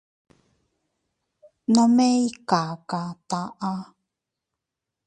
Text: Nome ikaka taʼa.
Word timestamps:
Nome 1.73 2.07
ikaka 2.29 2.99
taʼa. 3.29 3.71